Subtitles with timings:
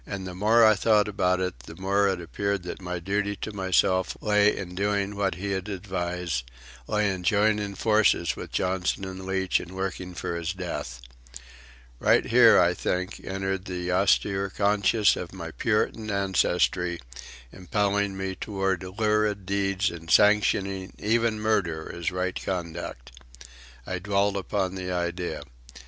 [0.07, 3.53] And the more I thought about it the more it appeared that my duty to
[3.53, 6.43] myself lay in doing what he had advised,
[6.87, 11.03] lay in joining forces with Johnson and Leach and working for his death.
[11.99, 16.99] Right here, I think, entered the austere conscience of my Puritan ancestry,
[17.51, 23.11] impelling me toward lurid deeds and sanctioning even murder as right conduct.
[23.85, 25.43] I dwelt upon the idea.